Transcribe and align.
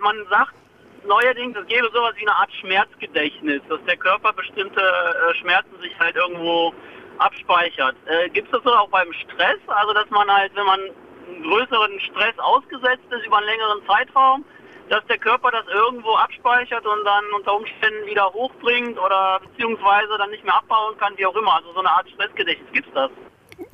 man 0.00 0.16
sagt 0.30 0.54
neuerdings, 1.06 1.56
es 1.56 1.66
gäbe 1.66 1.90
sowas 1.92 2.14
wie 2.16 2.26
eine 2.26 2.36
Art 2.36 2.52
Schmerzgedächtnis, 2.60 3.60
dass 3.68 3.82
der 3.84 3.96
Körper 3.96 4.32
bestimmte 4.32 4.80
äh, 4.80 5.34
Schmerzen 5.36 5.78
sich 5.80 5.98
halt 5.98 6.16
irgendwo 6.16 6.72
abspeichert. 7.18 7.96
Äh, 8.06 8.28
Gibt 8.30 8.48
es 8.48 8.52
das 8.52 8.62
so 8.64 8.74
auch 8.74 8.88
beim 8.88 9.12
Stress? 9.12 9.58
Also, 9.66 9.92
dass 9.92 10.08
man 10.10 10.30
halt, 10.30 10.54
wenn 10.54 10.66
man 10.66 10.80
größeren 11.42 12.00
Stress 12.00 12.38
ausgesetzt 12.38 13.04
ist 13.10 13.26
über 13.26 13.38
einen 13.38 13.46
längeren 13.46 13.86
Zeitraum, 13.86 14.44
dass 14.88 15.04
der 15.06 15.18
Körper 15.18 15.50
das 15.50 15.66
irgendwo 15.68 16.14
abspeichert 16.16 16.84
und 16.84 17.04
dann 17.04 17.24
unter 17.34 17.54
Umständen 17.54 18.06
wieder 18.06 18.32
hochbringt 18.32 18.98
oder 18.98 19.40
beziehungsweise 19.40 20.18
dann 20.18 20.30
nicht 20.30 20.44
mehr 20.44 20.56
abbauen 20.56 20.96
kann, 20.98 21.16
wie 21.16 21.26
auch 21.26 21.36
immer. 21.36 21.56
Also 21.56 21.72
so 21.72 21.80
eine 21.80 21.90
Art 21.90 22.08
Stressgedächtnis, 22.10 22.72
gibt 22.72 22.88
es 22.88 22.94
das? 22.94 23.10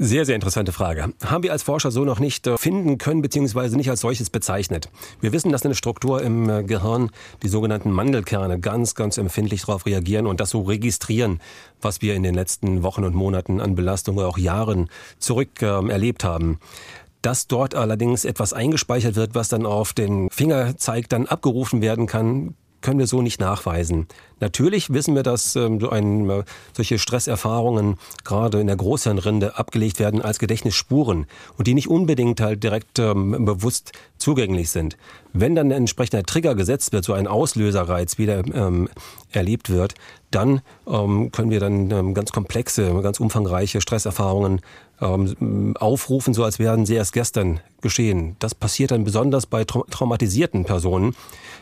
Sehr, 0.01 0.25
sehr 0.25 0.37
interessante 0.37 0.71
Frage. 0.73 1.13
Haben 1.25 1.43
wir 1.43 1.51
als 1.51 1.65
Forscher 1.65 1.91
so 1.91 2.05
noch 2.05 2.21
nicht 2.21 2.47
äh, 2.47 2.57
finden 2.57 2.99
können, 2.99 3.21
beziehungsweise 3.21 3.77
nicht 3.77 3.91
als 3.91 4.01
solches 4.01 4.31
bezeichnet. 4.31 4.89
Wir 5.21 5.33
wissen, 5.33 5.51
dass 5.51 5.65
eine 5.65 5.75
Struktur 5.75 6.23
im 6.23 6.49
äh, 6.49 6.62
Gehirn, 6.62 7.11
die 7.43 7.49
sogenannten 7.49 7.91
Mandelkerne, 7.91 8.61
ganz, 8.61 8.95
ganz 8.95 9.19
empfindlich 9.19 9.62
darauf 9.62 9.87
reagieren 9.87 10.27
und 10.27 10.38
das 10.38 10.51
so 10.51 10.62
registrieren, 10.62 11.41
was 11.80 12.01
wir 12.01 12.15
in 12.15 12.23
den 12.23 12.35
letzten 12.35 12.85
Wochen 12.85 13.02
und 13.02 13.15
Monaten 13.15 13.61
an 13.61 13.75
Belastung 13.75 14.19
oder 14.19 14.29
auch 14.29 14.38
Jahren 14.38 14.88
zurück 15.19 15.62
äh, 15.62 15.66
erlebt 15.66 16.23
haben. 16.23 16.60
Dass 17.23 17.49
dort 17.49 17.74
allerdings 17.74 18.24
etwas 18.24 18.52
eingespeichert 18.52 19.16
wird, 19.16 19.35
was 19.35 19.49
dann 19.49 19.66
auf 19.66 19.93
den 19.93 20.30
Fingerzeig 20.30 21.09
dann 21.09 21.27
abgerufen 21.27 21.83
werden 21.83 22.07
kann, 22.07 22.55
können 22.88 23.01
wir 23.01 23.06
so 23.06 23.20
nicht 23.20 23.38
nachweisen. 23.38 24.06
Natürlich 24.41 24.91
wissen 24.91 25.15
wir, 25.15 25.23
dass 25.23 25.55
ähm, 25.56 25.87
ein, 25.91 26.30
äh, 26.30 26.42
solche 26.74 26.98
Stresserfahrungen 26.98 27.96
gerade 28.24 28.60
in 28.60 28.66
der 28.66 28.77
Großhirnrinde 28.77 29.59
abgelegt 29.59 29.98
werden 29.98 30.23
als 30.23 30.38
Gedächtnisspuren 30.38 31.27
und 31.59 31.66
die 31.66 31.74
nicht 31.74 31.88
unbedingt 31.88 32.41
halt 32.41 32.65
direkt 32.65 32.98
ähm, 32.98 33.45
bewusst 33.45 33.93
zugänglich 34.16 34.70
sind. 34.70 34.96
Wenn 35.34 35.55
dann 35.55 35.66
ein 35.66 35.82
entsprechender 35.82 36.24
Trigger 36.24 36.55
gesetzt 36.55 36.95
wird, 36.95 37.05
so 37.05 37.12
ein 37.12 37.27
Auslöserreiz 37.27 38.16
wieder 38.16 38.43
ähm, 38.55 38.88
erlebt 39.32 39.68
wird, 39.68 39.93
dann 40.30 40.63
ähm, 40.87 41.30
können 41.30 41.51
wir 41.51 41.60
dann 41.60 41.91
ähm, 41.91 42.15
ganz 42.15 42.32
komplexe, 42.32 43.02
ganz 43.02 43.20
umfangreiche 43.20 43.82
Stresserfahrungen 43.82 44.63
ähm, 45.02 45.74
aufrufen, 45.79 46.32
so 46.32 46.43
als 46.43 46.59
wären 46.59 46.87
sie 46.87 46.95
erst 46.95 47.13
gestern 47.13 47.60
geschehen. 47.80 48.37
Das 48.38 48.54
passiert 48.54 48.90
dann 48.90 49.04
besonders 49.04 49.46
bei 49.46 49.65
traumatisierten 49.65 50.65
Personen, 50.65 51.15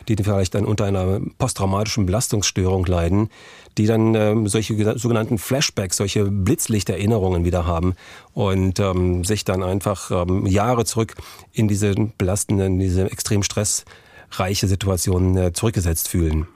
die 0.07 0.15
vielleicht 0.15 0.55
dann 0.55 0.65
unter 0.65 0.85
einer 0.85 1.19
posttraumatischen 1.37 2.05
Belastungsstörung 2.05 2.85
leiden, 2.85 3.29
die 3.77 3.85
dann 3.85 4.15
ähm, 4.15 4.47
solche 4.47 4.97
sogenannten 4.97 5.37
Flashbacks, 5.37 5.97
solche 5.97 6.25
Blitzlichterinnerungen 6.25 7.45
wieder 7.45 7.65
haben 7.65 7.95
und 8.33 8.79
ähm, 8.79 9.23
sich 9.23 9.45
dann 9.45 9.63
einfach 9.63 10.11
ähm, 10.11 10.45
Jahre 10.45 10.85
zurück 10.85 11.15
in 11.53 11.67
diese 11.67 11.93
belastenden, 12.17 12.79
diese 12.79 13.11
extrem 13.11 13.43
stressreiche 13.43 14.67
Situation 14.67 15.37
äh, 15.37 15.53
zurückgesetzt 15.53 16.07
fühlen. 16.07 16.47